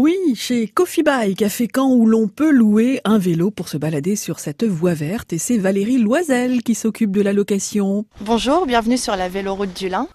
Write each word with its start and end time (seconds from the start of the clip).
Oui, 0.00 0.16
chez 0.36 0.68
Coffee 0.68 1.02
Bike 1.02 1.42
à 1.42 1.48
Fécamp 1.48 1.90
où 1.90 2.06
l'on 2.06 2.28
peut 2.28 2.52
louer 2.52 3.00
un 3.04 3.18
vélo 3.18 3.50
pour 3.50 3.68
se 3.68 3.76
balader 3.76 4.14
sur 4.14 4.38
cette 4.38 4.62
voie 4.62 4.94
verte 4.94 5.32
et 5.32 5.38
c'est 5.38 5.58
Valérie 5.58 5.98
Loisel 5.98 6.62
qui 6.62 6.76
s'occupe 6.76 7.10
de 7.10 7.20
la 7.20 7.32
location. 7.32 8.04
Bonjour, 8.20 8.64
bienvenue 8.64 8.96
sur 8.96 9.16
la 9.16 9.28
véloroute 9.28 9.76
du 9.76 9.88
Lin. 9.88 10.06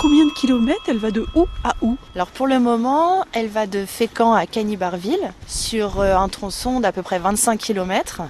Combien 0.00 0.26
de 0.26 0.32
kilomètres 0.32 0.82
elle 0.88 0.98
va 0.98 1.12
de 1.12 1.24
où 1.36 1.46
à 1.62 1.74
où? 1.80 1.96
Alors 2.16 2.26
pour 2.26 2.48
le 2.48 2.58
moment, 2.58 3.24
elle 3.32 3.46
va 3.46 3.68
de 3.68 3.84
Fécamp 3.86 4.32
à 4.32 4.46
Cagny-Barville 4.46 5.32
sur 5.46 6.00
euh, 6.00 6.16
un 6.16 6.28
tronçon 6.28 6.80
d'à 6.80 6.90
peu 6.90 7.02
près 7.02 7.20
25 7.20 7.56
km. 7.56 8.22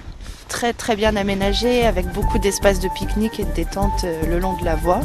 Très 0.49 0.71
très 0.71 0.95
bien 0.95 1.15
aménagé 1.15 1.83
avec 1.87 2.05
beaucoup 2.13 2.37
d'espaces 2.37 2.79
de 2.79 2.89
pique-nique 2.95 3.39
et 3.39 3.45
de 3.45 3.53
détente 3.53 4.03
euh, 4.03 4.21
le 4.27 4.37
long 4.37 4.55
de 4.59 4.63
la 4.63 4.75
voie 4.75 4.99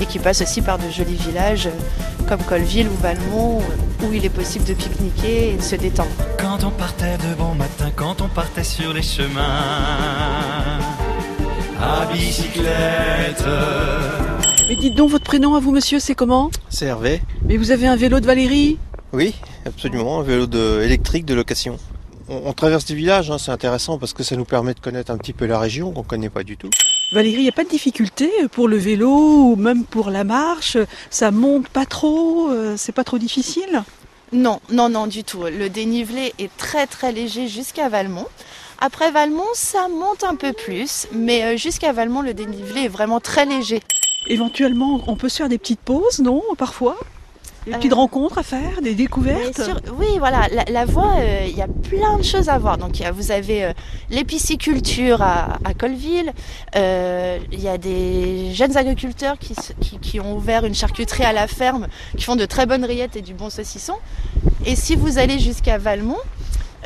et 0.00 0.06
qui 0.06 0.18
passe 0.18 0.42
aussi 0.42 0.62
par 0.62 0.78
de 0.78 0.90
jolis 0.90 1.14
villages 1.14 1.68
euh, 1.68 2.28
comme 2.28 2.42
Colville 2.42 2.88
ou 2.88 3.00
Valmont 3.00 3.60
où 4.02 4.12
il 4.12 4.24
est 4.24 4.30
possible 4.30 4.64
de 4.64 4.74
pique-niquer 4.74 5.50
et 5.50 5.56
de 5.56 5.62
se 5.62 5.76
détendre. 5.76 6.10
Quand 6.38 6.64
on 6.64 6.70
partait 6.70 7.16
de 7.18 7.34
bon 7.36 7.54
matin, 7.54 7.90
quand 7.94 8.20
on 8.20 8.28
partait 8.28 8.64
sur 8.64 8.92
les 8.92 9.02
chemins 9.02 9.42
à 11.80 12.06
bicyclette. 12.12 13.44
Mais 14.68 14.76
dites 14.76 14.94
donc 14.94 15.10
votre 15.10 15.24
prénom 15.24 15.54
à 15.54 15.60
vous 15.60 15.72
monsieur, 15.72 15.98
c'est 15.98 16.14
comment? 16.14 16.50
C'est 16.68 16.86
Hervé 16.86 17.20
Mais 17.44 17.56
vous 17.56 17.70
avez 17.70 17.86
un 17.86 17.96
vélo 17.96 18.20
de 18.20 18.26
Valérie? 18.26 18.78
Oui, 19.12 19.34
absolument, 19.66 20.20
un 20.20 20.22
vélo 20.22 20.46
de, 20.46 20.80
électrique 20.82 21.24
de 21.24 21.34
location. 21.34 21.76
On, 22.28 22.42
on 22.46 22.52
traverse 22.52 22.84
des 22.84 22.94
villages, 22.94 23.30
hein, 23.30 23.38
c'est 23.38 23.50
intéressant 23.50 23.98
parce 23.98 24.12
que 24.12 24.22
ça 24.22 24.36
nous 24.36 24.44
permet 24.44 24.74
de 24.74 24.80
connaître 24.80 25.10
un 25.10 25.18
petit 25.18 25.32
peu 25.32 25.46
la 25.46 25.58
région 25.58 25.92
qu'on 25.92 26.02
connaît 26.02 26.30
pas 26.30 26.44
du 26.44 26.56
tout. 26.56 26.70
Valérie, 27.12 27.40
il 27.40 27.42
n'y 27.42 27.48
a 27.50 27.52
pas 27.52 27.64
de 27.64 27.68
difficulté 27.68 28.30
pour 28.52 28.68
le 28.68 28.78
vélo 28.78 29.10
ou 29.10 29.56
même 29.56 29.84
pour 29.84 30.08
la 30.08 30.24
marche? 30.24 30.78
Ça 31.10 31.30
monte 31.30 31.68
pas 31.68 31.84
trop 31.84 32.48
euh, 32.50 32.74
C'est 32.78 32.92
pas 32.92 33.04
trop 33.04 33.18
difficile? 33.18 33.82
Non, 34.32 34.60
non, 34.70 34.88
non 34.88 35.06
du 35.06 35.22
tout. 35.22 35.42
Le 35.44 35.68
dénivelé 35.68 36.32
est 36.38 36.50
très 36.56 36.86
très 36.86 37.12
léger 37.12 37.48
jusqu'à 37.48 37.90
Valmont. 37.90 38.26
Après 38.80 39.10
Valmont, 39.10 39.44
ça 39.52 39.88
monte 39.88 40.24
un 40.24 40.36
peu 40.36 40.54
plus, 40.54 41.06
mais 41.12 41.44
euh, 41.44 41.56
jusqu'à 41.58 41.92
Valmont, 41.92 42.22
le 42.22 42.32
dénivelé 42.32 42.84
est 42.84 42.88
vraiment 42.88 43.20
très 43.20 43.44
léger. 43.44 43.82
Éventuellement, 44.26 45.02
on 45.06 45.14
peut 45.14 45.28
se 45.28 45.36
faire 45.36 45.50
des 45.50 45.58
petites 45.58 45.80
pauses, 45.80 46.20
non 46.20 46.42
Parfois? 46.56 46.96
Des 47.66 47.72
petites 47.72 47.92
Euh, 47.92 47.96
rencontres 47.96 48.38
à 48.38 48.42
faire, 48.42 48.82
des 48.82 48.94
découvertes 48.94 49.60
oui, 49.98 50.18
voilà, 50.18 50.48
la, 50.52 50.64
la 50.64 50.84
voie, 50.84 51.12
euh, 51.18 51.46
il 51.48 51.56
y 51.56 51.62
a 51.62 51.68
plein 51.68 52.18
de 52.18 52.22
choses 52.24 52.48
à 52.48 52.58
voir. 52.58 52.76
Donc, 52.76 52.98
il 52.98 53.02
y 53.02 53.06
a- 53.06 53.12
vous 53.12 53.30
avez 53.30 53.64
euh, 53.64 53.72
l'épiciculture 54.10 55.22
à, 55.22 55.58
à 55.64 55.74
Colville. 55.74 56.32
Euh, 56.76 57.38
Il 57.52 57.60
y 57.62 57.68
a 57.68 57.78
des 57.78 58.52
jeunes 58.54 58.76
agriculteurs 58.76 59.38
qui, 59.38 59.54
qui, 59.80 59.98
qui 59.98 60.18
ont 60.20 60.34
ouvert 60.36 60.64
une 60.64 60.74
charcuterie 60.74 61.24
à 61.24 61.32
la 61.32 61.46
ferme, 61.46 61.86
qui 62.16 62.24
font 62.24 62.36
de 62.36 62.46
très 62.46 62.66
bonnes 62.66 62.84
rillettes 62.84 63.16
et 63.16 63.22
du 63.22 63.34
bon 63.34 63.50
saucisson. 63.50 63.94
Et 64.66 64.74
si 64.74 64.96
vous 64.96 65.18
allez 65.18 65.38
jusqu'à 65.38 65.78
Valmont, 65.78 66.18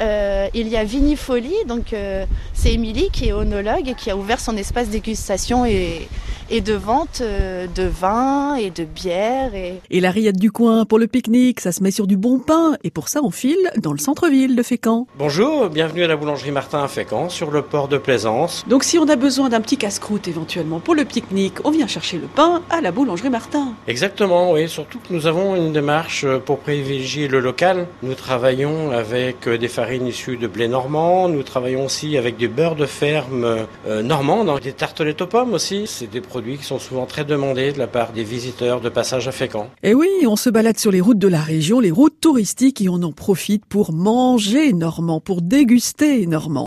euh, 0.03 0.49
il 0.53 0.69
y 0.69 0.77
a 0.77 0.85
Vinifolie, 0.85 1.55
donc 1.67 1.95
euh, 1.95 2.27
c'est 2.53 2.73
Émilie 2.75 3.09
qui 3.11 3.29
est 3.29 3.33
onologue 3.33 3.89
et 3.89 3.95
qui 3.95 4.11
a 4.11 4.17
ouvert 4.17 4.41
son 4.41 4.57
espace 4.59 4.89
dégustation 4.91 5.65
et, 5.65 6.07
et 6.51 6.61
de 6.61 6.75
vente 6.75 7.21
euh, 7.23 7.67
de 7.75 7.83
vin 7.83 8.55
et 8.55 8.71
de 8.71 8.85
bière 8.85 9.55
et, 9.55 9.81
Et 9.91 10.01
la 10.01 10.11
rillette 10.11 10.39
du 10.39 10.53
coin 10.53 10.85
pour 10.85 10.99
le 10.99 11.07
pique-nique, 11.07 11.61
ça 11.61 11.73
se 11.73 11.83
met 11.83 11.91
sur 11.91 12.07
du 12.07 12.17
bon 12.17 12.39
pain 12.39 12.77
et 12.85 12.91
pour 12.91 13.09
ça 13.09 13.21
on 13.23 13.31
file 13.31 13.71
dans 13.79 13.93
le 13.93 13.99
centre-ville 13.99 14.55
de 14.55 14.63
Fécamp. 14.63 15.07
Bonjour, 15.19 15.69
bienvenue 15.69 16.05
à 16.05 16.09
la 16.09 16.17
boulangerie 16.17 16.53
Martin 16.53 16.85
à 16.85 16.89
Fécamp, 16.89 17.29
sur 17.29 17.51
le 17.51 17.63
port 17.63 17.89
de 17.89 17.99
Plaisance. 17.99 18.65
Donc 18.69 18.85
si 18.85 18.99
on 18.99 19.09
a 19.09 19.17
besoin 19.17 19.49
d'un 19.49 19.61
petit 19.61 19.77
casse-croûte 19.77 20.29
éventuellement 20.29 20.79
pour 20.79 20.95
le 20.95 21.05
pique-nique, 21.05 21.55
on 21.65 21.71
vient 21.71 21.87
chercher 21.87 22.19
le 22.19 22.27
pain 22.27 22.63
à 22.71 22.81
la 22.81 22.93
boulangerie 22.93 23.31
Martin. 23.31 23.75
Exactement, 23.89 24.53
oui, 24.53 24.69
surtout 24.69 24.99
que 25.01 25.13
nous 25.13 25.27
avons 25.27 25.57
une 25.57 25.73
démarche 25.73 26.25
euh, 26.25 26.39
pour 26.39 26.59
privilégier 26.59 27.29
le 27.29 27.41
local. 27.41 27.87
Nous 28.03 28.15
travaillons 28.15 28.91
avec 28.93 29.49
euh, 29.49 29.59
des 29.59 29.69
farines 29.69 30.07
issues 30.07 30.37
de 30.37 30.47
blé 30.47 30.69
normand, 30.69 31.29
nous 31.29 31.43
travaillons 31.43 31.87
aussi 31.87 32.17
avec 32.17 32.37
du 32.37 32.49
beurre 32.49 32.77
de 32.77 32.87
ferme 32.87 33.67
euh, 33.87 34.03
normand, 34.03 34.45
donc 34.45 34.61
des 34.61 34.73
tartelettes 34.73 35.23
aux 35.23 35.27
pommes 35.27 35.55
aussi. 35.55 35.87
C'est 35.87 36.11
des 36.11 36.21
qui 36.43 36.65
sont 36.65 36.79
souvent 36.79 37.07
très 37.07 37.25
demandés 37.25 37.73
de 37.73 37.79
la 37.79 37.87
part 37.87 38.13
des 38.13 38.25
visiteurs 38.25 38.81
de 38.81 38.89
passage 38.89 39.27
à 39.29 39.33
Fécamp. 39.33 39.69
Et 39.83 39.95
oui, 39.95 40.09
on 40.27 40.37
se 40.37 40.51
balade 40.51 40.79
sur 40.79 40.91
les 40.91 41.01
routes 41.01 41.19
de 41.19 41.29
la 41.29 41.41
région, 41.41 41.81
les 41.81 41.91
routes 41.91 42.21
touristiques 42.21 42.81
et 42.81 42.89
on 42.89 43.03
en 43.03 43.13
profite 43.13 43.65
pour 43.65 43.93
manger 43.93 44.73
normand, 44.73 45.21
pour 45.21 45.43
déguster 45.43 46.27
normand. 46.27 46.65